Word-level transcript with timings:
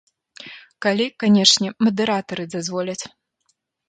Калі, 0.85 1.05
канечне, 1.23 1.69
мадэратары 1.87 2.43
дазволяць. 2.55 3.03